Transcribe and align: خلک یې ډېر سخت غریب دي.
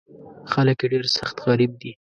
خلک 0.51 0.77
یې 0.83 0.87
ډېر 0.93 1.05
سخت 1.17 1.35
غریب 1.47 1.71
دي. 1.81 1.91